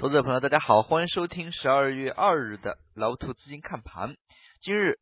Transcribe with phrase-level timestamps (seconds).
[0.00, 4.14] 投资者朋友，大家好，欢迎收听十二月二日的老土资金看盘。
[4.62, 4.94] 今日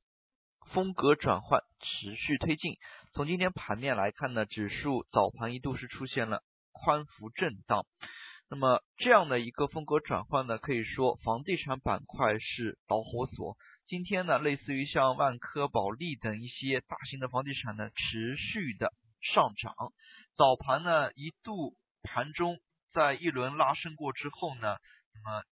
[0.72, 2.76] 风格转换持续推进，
[3.12, 6.40] 从今天盘面来看呢，指数早盘一度是出现了
[6.72, 7.84] 宽幅震荡。
[8.48, 13.58] 那么这样的一个风格转换呢，可以说房地产板块是导火索。
[13.86, 18.94] 今天呢，类似于像万科、保利等一些大型的房地产呢，持续的
[19.34, 19.74] 上涨。
[20.38, 22.56] 早盘呢，一度盘中。
[22.96, 24.74] 在一轮拉升过之后呢，
[25.12, 25.42] 那么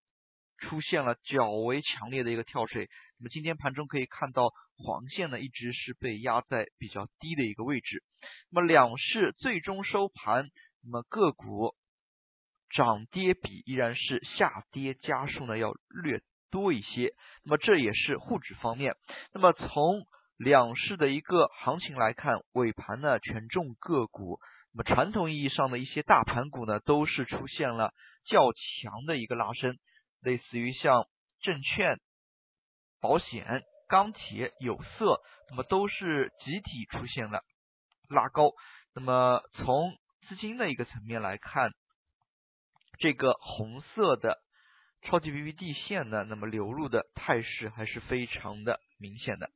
[0.56, 2.88] 出现了较为强烈的一个跳水。
[3.18, 4.48] 那么今天盘中可以看到
[4.78, 8.02] 黄线呢一直是被压在比较低的一个位置。
[8.50, 10.48] 那么两市最终收盘，
[10.82, 11.74] 那么个股
[12.70, 15.70] 涨跌比依然是下跌家数呢要
[16.02, 17.12] 略多一些。
[17.42, 18.96] 那么这也是沪指方面。
[19.34, 20.06] 那么从
[20.38, 24.40] 两市的一个行情来看，尾盘呢权重个股。
[24.76, 27.94] 那么传统意义上的一些大盘股呢，都是出现了
[28.26, 29.76] 较强的一个拉升，
[30.20, 31.06] 类似于像
[31.42, 32.00] 证券、
[33.00, 37.42] 保险、钢铁、有色，那么都是集体出现了
[38.08, 38.50] 拉高。
[38.96, 39.92] 那么从
[40.26, 41.70] 资金的一个层面来看，
[42.98, 44.38] 这个红色的
[45.02, 49.50] 超级 BBD 线呢，那么流入的态势还是非常的明显的。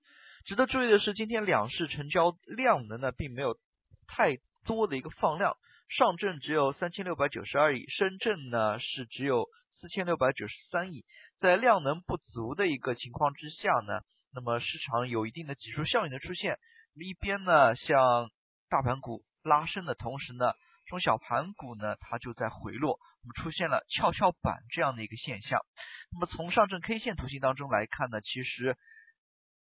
[0.45, 3.59] 值得注意的是，今天两市成交量能呢，并没有
[4.07, 4.37] 太。
[4.69, 5.57] 多的一个放量，
[5.89, 9.49] 上证只有三千六百九十二亿，深圳呢是只有
[9.81, 11.07] 四千六百九十三亿，
[11.41, 14.01] 在量能不足的一个情况之下呢，
[14.35, 16.59] 那么市场有一定的挤出效应的出现，
[16.95, 18.29] 一边呢像
[18.69, 20.53] 大盘股拉升的同时呢，
[20.87, 25.61] 中小盘股呢它就在回落，那么出现了跷跷板这样的一个现象。
[26.13, 28.77] 那么从上证 K 线图形当中来看呢，其实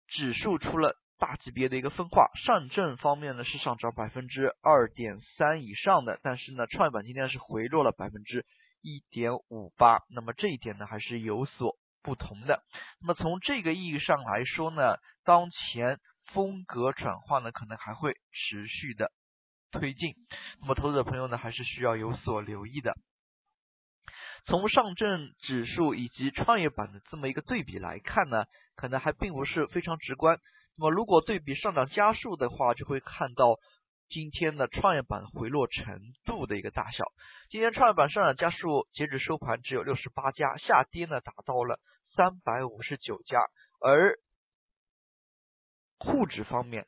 [0.07, 0.95] 指数出了。
[1.23, 8.45] 大级别的一个分化，上证方面呢是上涨百分之二点三以上的，但是呢创业板今天是回落了百分之
[8.81, 12.61] 一点五八，那么这一点呢还是有所不同的。
[12.99, 15.97] 那么从这个意义上来说呢，当前
[16.33, 19.09] 风格转换呢可能还会持续的
[19.71, 20.15] 推进，
[20.59, 22.97] 那么投资者朋友呢还是需要有所留意的。
[24.45, 28.43] 从上证指数以及创业板的这么一个对比来看呢，
[28.75, 30.37] 可能还并不是非常直观。
[30.75, 33.59] 那么如果对比上涨家数的话，就会看到
[34.09, 37.03] 今天的创业板回落程度的一个大小。
[37.49, 41.79] 今天创业板上涨家数截止收盘只有六十八家，下跌呢达到了
[42.15, 43.39] 三百五十九家。
[43.79, 44.15] 而
[45.99, 46.87] 沪指方面，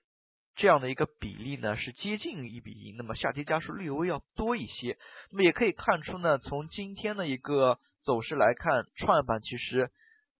[0.55, 4.97] 这样的一个比例呢是接近于一比一，那么下跌家数略微要多一些。
[5.31, 9.91] 那么也可以看出呢，从今天的一个走势来看，创业板其实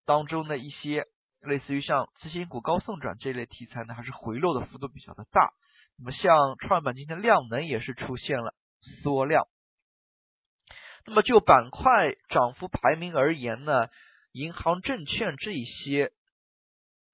[0.04, 1.06] 当中的一些。
[1.46, 5.52] 类似于像次新股高送转这类题材呢，还是回落的幅度比较的大。
[5.98, 8.54] 那么像创业板今天量能也是出现了
[9.02, 9.46] 缩量。
[11.06, 13.88] 那么就板块涨幅排名而言呢，
[14.32, 16.12] 银行、证券这一些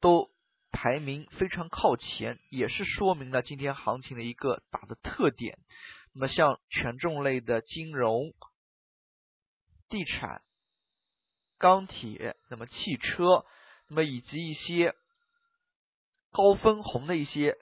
[0.00, 0.30] 都
[0.72, 5.58] 排名非常靠前，也是说明了今天行情的一个大的特点。
[6.14, 8.32] 那么像权重类的金融、
[9.88, 10.42] 地产、
[11.58, 13.44] 钢铁，那么汽车。
[13.92, 14.94] 那么以及一些
[16.30, 17.58] 高分红的一些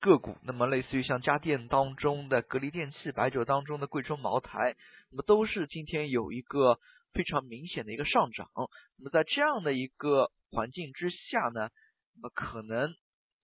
[0.00, 4.74] 个股，那么类似于像家电当中的格力电器、白酒当中的贵州茅台，
[5.12, 6.80] 那么都是今天有一个
[7.12, 8.50] 非常明显的一个上涨。
[8.96, 11.70] 那么在这样的一个环境之下呢，
[12.16, 12.92] 那么可能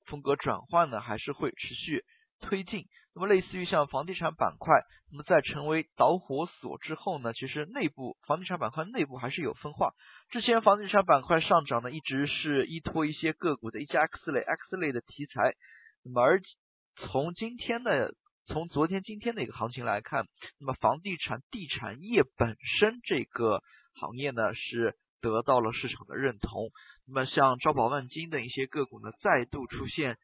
[0.07, 2.05] 风格转换呢还是会持续。
[2.41, 9.91] 推进，那么类似于像房地产板块，那么在成为导火索之后呢，其实内部房地产板块内部还是有分化。
[10.31, 15.55] 之前房地产板块上涨呢，一直是依托一些个股的一加 X 类 X 类的题材。
[16.05, 16.41] 那么而
[16.97, 18.15] 从今天的
[18.47, 20.27] 从昨天今天的一个行情来看，
[20.61, 23.63] 那么房地产地产业本身这个
[23.95, 26.71] 行业呢是得到了市场的认同。
[27.07, 30.17] 那么像招宝万金等一些个股呢，再度出现。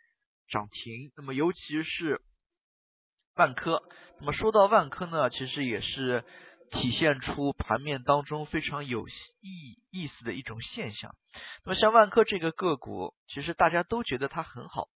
[0.49, 2.21] 涨停，那么尤其是
[3.35, 3.83] 万科，
[4.21, 6.25] 那么说到万科呢，其实也是
[6.71, 11.15] 体现出盘面当中非常有意意思的一种现象。
[11.65, 14.89] 那么像万科这个个股，其实大家都觉得它很好，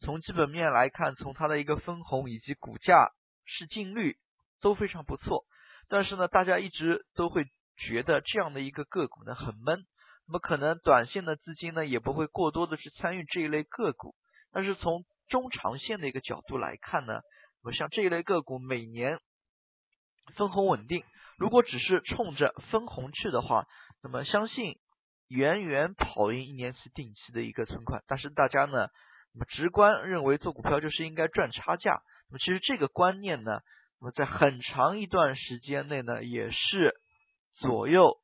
[0.00, 3.10] 从基本面来看，从它的一个分红以及股价
[3.44, 4.16] 市净率
[4.60, 5.44] 都非常不错。
[5.88, 7.44] 但是呢，大家一直都会
[7.76, 9.84] 觉得这样的一个个股呢很闷，
[10.26, 14.14] 那么可能短线的资金呢也不会过多的去参与这一类个股。
[14.56, 17.20] 但是从中长线的一个角度来看呢，
[17.62, 19.18] 那么像这一类个股每年
[20.34, 21.04] 分红稳定，
[21.36, 23.66] 如果只是冲着分红去的话，
[24.02, 24.76] 那么相信
[25.28, 28.02] 远远跑赢一年期定期的一个存款。
[28.06, 28.88] 但是大家呢，
[29.34, 32.00] 那么直观认为做股票就是应该赚差价，
[32.30, 33.60] 那么其实这个观念呢，
[34.00, 36.94] 那么在很长一段时间内呢，也是
[37.56, 38.16] 左右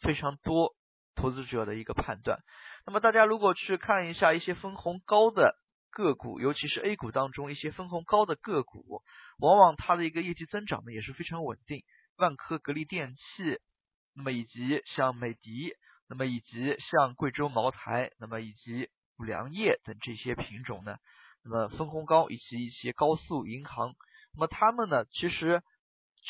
[0.00, 0.74] 非常多
[1.16, 2.38] 投资者的一个判断。
[2.86, 5.54] 那么大家如果去看一下一些分红高的
[5.96, 9.00] 个股，尤其是 A 股当中一些分红高的个股，
[9.38, 11.84] 往往它的一个业绩增长呢也是非常稳定。
[12.18, 13.58] 万科、格力电器，
[14.14, 15.74] 那么以及像美的，
[16.06, 20.98] 那么以及像贵州茅台，那么以及五粮液等这些品种呢，
[21.42, 23.94] 那么分红高以及一些高速银行，
[24.34, 25.62] 那么它们呢，其实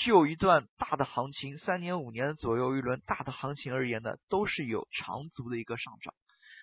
[0.05, 6.15] 就一段大的行情，三年五年左右一轮大的行情而言呢，都是有长足的一个上涨。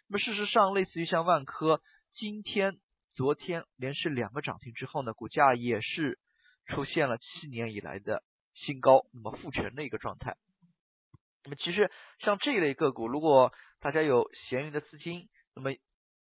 [0.07, 1.81] 那么事实上，类似于像万科，
[2.13, 2.77] 今天、
[3.15, 6.19] 昨天连续两个涨停之后呢，股价也是
[6.65, 8.23] 出现了七年以来的
[8.53, 10.35] 新高，那么复权的一个状态。
[11.43, 15.71] 那么其实像这一类个股，如果大家有闲余的资金，那么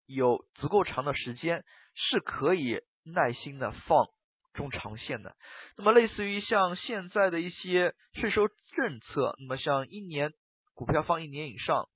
[0.05, 1.63] 有足够长的时间，
[1.95, 4.07] 是可以耐心的放
[4.53, 5.35] 中长线的。
[5.77, 10.33] 那么类似于像现在的一些税收政策，那么像一年
[10.73, 11.87] 股票放一年以上，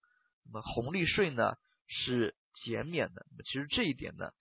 [0.46, 1.56] 那么红利税呢？
[1.90, 2.36] 是
[2.66, 4.32] 减免的，那么其实这一点呢，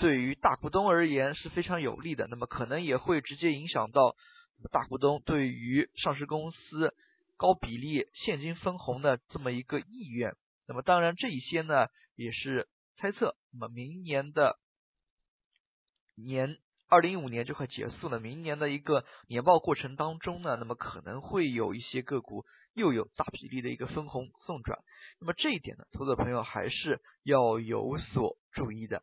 [0.00, 2.26] 对于大股东而言是非常有利的。
[2.28, 4.16] 那么可能也会直接影响到
[4.72, 6.94] 大股东对于上市公司
[7.36, 10.32] 高比例现金分红的这么一个意愿。
[10.66, 11.86] 那么当然这一些呢
[12.16, 12.66] 也是
[12.96, 13.36] 猜测。
[13.52, 14.58] 那么明年的
[16.16, 16.56] 年
[16.88, 22.44] 二零一五年就快结束了，明年的一个年报过程当中呢，那么可能会有一些个股
[22.74, 24.78] 又有大比例的一个分红送转。
[25.20, 29.02] 那么这一点呢，投资者朋友还是要有所注意的。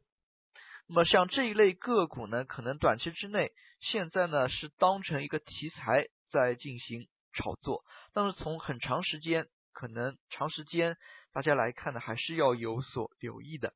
[0.87, 10.95] 那么像这一类个股呢，可能短期之内现在呢是当成一个题材在进行炒作，但是从很长时间，可能长时间
[11.33, 13.73] 大家来看呢，还是要有所留意的。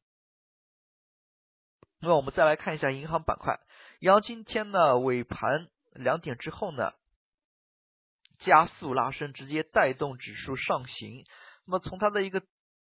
[1.99, 3.59] 那么我们再来看一下银行板块，
[3.99, 6.93] 银行今天呢尾盘两点之后呢，
[8.39, 11.25] 加速拉升，直接带动指数上行。
[11.67, 12.41] 那么从它的一个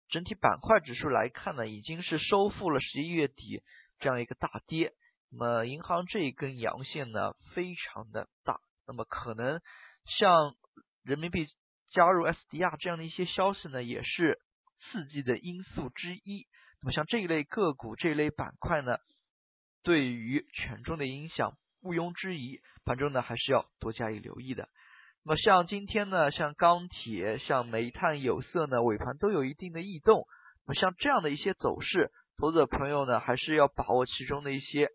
[0.09, 3.63] 整体板块指数来看呢，已经是收复了十一月底
[3.99, 4.93] 这样一个大跌。
[5.31, 8.59] 那么银行这一根阳线呢，非常的大。
[8.87, 9.59] 那么可能
[10.05, 10.55] 像
[11.03, 11.47] 人民币
[11.89, 14.39] 加入 SDR 这样的一些消息呢，也是
[14.79, 16.47] 刺激的因素之一。
[16.81, 18.97] 那么像这一类个股、这一类板块呢，
[19.81, 24.69] 对于权重的影响毋庸置疑，盘中呢还是要多加以留意的。
[25.25, 30.27] 那么像今天呢，像钢铁、像煤炭、有色呢，尾盘都有一定的异动。
[30.65, 34.89] 那么像这样的一些走势，投资者朋友呢，还是要把握其中的一些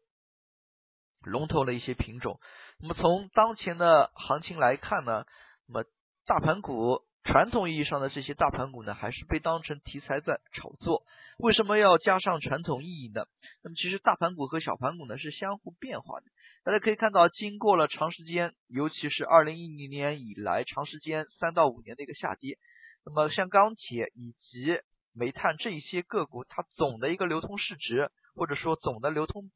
[1.22, 2.38] 龙头的一些品种。
[2.78, 5.24] 那么从当前的行情来看呢，
[5.66, 5.84] 那么
[6.26, 7.02] 大盘股。
[7.22, 11.02] 传统意义上的这些大盘股呢，还是被当成题材在炒作。
[11.36, 13.26] 为什么要加上传统意义呢？
[13.62, 16.24] 那么其实大盘股和小盘股呢是相互变化的。
[16.64, 22.58] 大家可以看到，经过了长时间，尤其是二零一零年以来长时间三到五年的一个下跌，
[23.04, 24.78] 那么像钢铁以及
[25.14, 29.50] 煤炭这一些个股，它总的一个流通市值或者说总的流通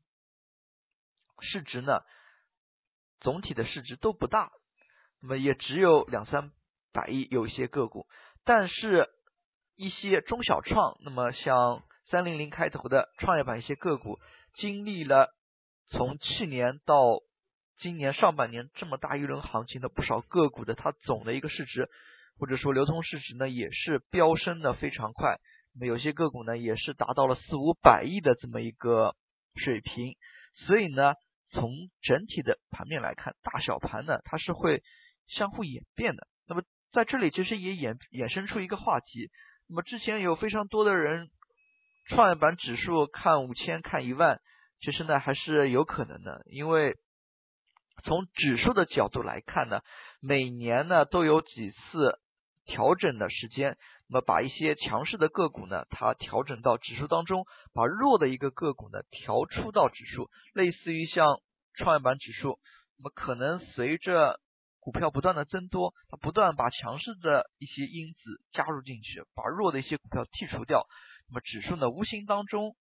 [1.40, 2.00] 市值呢，
[3.20, 4.50] 总体的市值都不大，
[5.20, 6.52] 那么也只有两三。
[6.96, 8.06] 百亿有一些个股，
[8.44, 9.08] 但是
[9.74, 14.20] 一些中小创，那么像三零零开头的创业板一些个股，
[14.54, 15.34] 经历了
[15.90, 17.20] 从去年到
[17.78, 21.88] 今年上半年这么大一轮行情的不少个股的，它总的一个市值
[22.38, 25.38] 或者说流通市值呢，也是飙升的非常快。
[25.74, 29.14] 那么有些个股呢，也是达到了四五百亿的这么一个
[29.56, 30.14] 水平。
[30.66, 31.14] 所以呢，
[31.50, 31.70] 从
[32.02, 34.82] 整体的盘面来看，大小盘呢，它是会
[35.26, 36.26] 相互演变的。
[36.46, 36.62] 那么
[36.92, 39.30] 在这里其实也衍衍生出一个话题，
[39.68, 41.28] 那么之前有非常多的人，
[42.08, 44.40] 创业板指数看五千看一万，
[44.84, 46.94] 其实呢还是有可能的，因为
[48.04, 49.80] 从指数的角度来看呢，
[50.20, 52.18] 每年呢都有几次
[52.66, 61.40] 调整的时间，那么把一些强势的个股呢，它调整到指数当中，把弱的一个个股呢调出到指数，类似于像
[61.78, 62.58] 创业板指数，
[62.98, 64.38] 那么可能随着。
[64.80, 68.18] 股票不断的增多，它不断把强势的一些因子
[68.52, 70.86] 加入进去，把弱的一些股票剔除掉，
[71.30, 72.76] 那么指数呢无形当中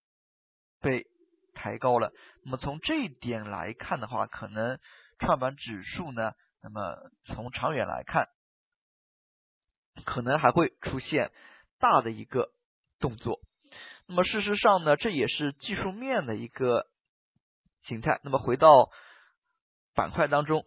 [0.82, 1.06] 被
[1.54, 2.12] 抬高了。
[2.44, 4.78] 那么从这一点来看的话，可能
[5.18, 6.32] 创板指数呢，
[6.62, 8.28] 那么从长远来看，
[10.04, 11.30] 可能还会出现
[11.78, 12.50] 大的一个
[12.98, 13.40] 动作。
[14.06, 16.86] 那么事实上呢，这也是技术面的一个
[17.86, 18.20] 形态。
[18.22, 18.90] 那么回到
[19.94, 20.66] 板块当中。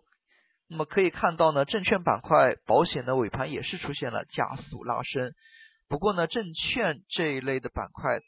[0.70, 5.32] 那么可以看到呢，证券板块、保险的尾盘也是出现了加速拉升。
[5.88, 8.20] 不过呢，证券这一类的板块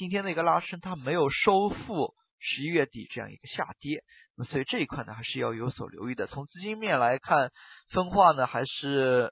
[0.00, 4.02] 今天的一个拉升，它没有收复十一月底这样一个下跌。
[4.34, 6.26] 那么所以这一块呢，还是要有所留意的。
[6.26, 7.52] 从资金面来看，
[7.90, 9.30] 分化呢还是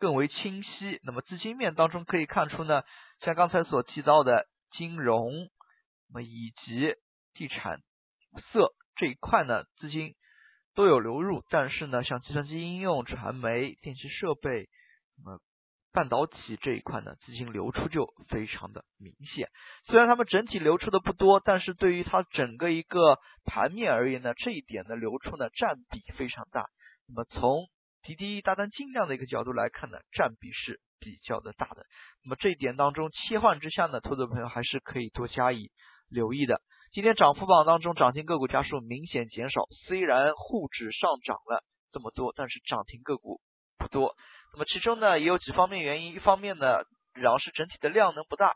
[0.00, 0.98] 更为清晰。
[1.04, 2.82] 那么资金面当中可以看出呢，
[3.20, 5.30] 像刚才所提到的金融，
[6.08, 6.96] 那么以及
[7.32, 7.78] 地产、
[8.52, 10.16] 色这一块呢，资金
[10.74, 11.44] 都有流入。
[11.50, 14.68] 但是呢，像计算机应用、传媒、电气设备，
[15.22, 15.38] 那么
[15.94, 19.48] 半导体这一块呢，资金流出就非常的明显。
[19.86, 26.66] 虽然他们整体流出的不多，但是对于它整个一个盘面而言呢，这一点的流出呢占比非常大。
[27.06, 27.68] 那么从
[28.02, 31.86] 滴滴大单净量的一个角度来看呢，占比是比较的大的。
[32.24, 35.70] 那么这一点当中切换之下呢，投资朋友还是可以多加以
[36.10, 36.60] 留意的。
[36.92, 43.40] 今天涨幅榜当中涨停个股家数明显减少，虽然沪指上涨了这么多，但是涨停个股
[43.84, 44.16] 不多。
[44.54, 48.54] 那么其中呢也有几方面原因，一方面呢主要是整体的量能不大，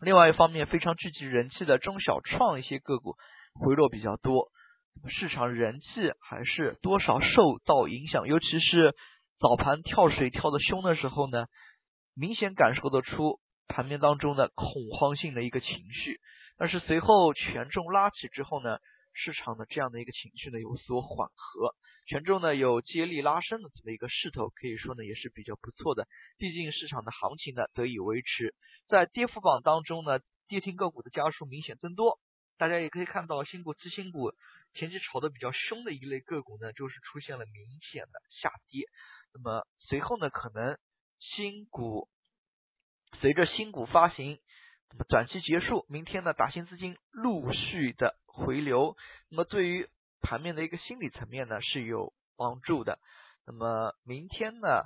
[0.00, 3.14] 另外一方面非常聚集人气的中小创一些个股
[3.54, 4.48] 回落比较多，
[5.08, 8.94] 市场人气还是多少受到影响，尤其是
[9.38, 11.46] 早盘跳水跳的凶的时候呢，
[12.16, 14.66] 明显感受得出盘面当中的恐
[14.98, 16.18] 慌性的一个情绪，
[16.58, 18.78] 但是随后权重拉起之后呢，
[19.12, 21.74] 市场的这样的一个情绪呢有所缓和。
[22.08, 26.08] 权重呢有接力拉升的这么一个势头，可以说呢也是比较不错的。
[26.38, 28.54] 毕竟市场的行情呢得以维持，
[28.88, 32.18] 在跌幅榜当中呢，跌停个股的家数明显增多。
[32.56, 34.32] 大家也可以看到，新股、次新股
[34.72, 38.82] 前期炒的比较凶的一类个股呢，就是出现了明显的下跌。
[39.34, 40.78] 那么随后呢，可能
[41.20, 42.08] 新股
[43.20, 44.38] 随着新股发行，
[44.90, 48.96] 那么短期结束，明天呢，大型资金陆续的回流。
[49.28, 49.86] 那么对于
[50.20, 52.98] 盘面的一个心理层面呢是有帮助的，
[53.46, 54.84] 那么明天呢，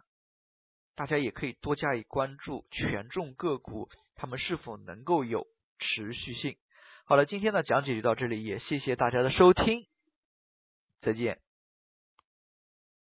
[0.94, 5.46] 大家也可以多加以关注权重个股，他们是否能够有
[5.78, 6.56] 持续性。
[7.04, 9.86] 好了，今天的讲解就到这里，也谢谢大家的收听，
[11.00, 11.40] 再见。